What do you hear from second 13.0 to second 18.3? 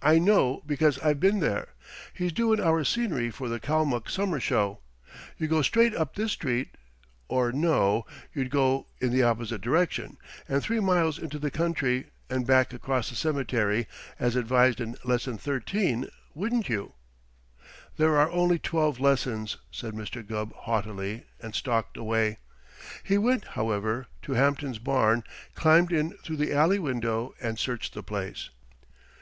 the cemetery, as advised in Lesson Thirteen, wouldn't you?" "There are